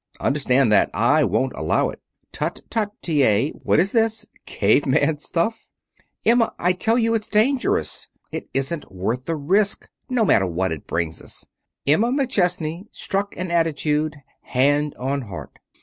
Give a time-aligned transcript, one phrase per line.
[0.19, 0.89] Understand that!
[0.95, 2.01] I won't allow it!"
[2.31, 3.21] "Tut, tut, T.
[3.23, 3.51] A.!
[3.51, 4.25] What is this?
[4.47, 5.67] Cave man stuff?"
[6.25, 8.07] "Emma, I tell you it's dangerous.
[8.31, 11.45] It isn't worth the risk, no matter what it brings us."
[11.85, 15.59] Emma McChesney struck an attitude, hand on heart.